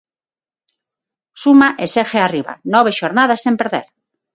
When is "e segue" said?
1.83-2.19